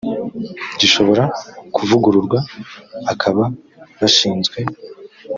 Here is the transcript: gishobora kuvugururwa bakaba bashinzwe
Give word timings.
gishobora 0.79 1.23
kuvugururwa 1.75 2.39
bakaba 3.05 3.43
bashinzwe 3.99 4.57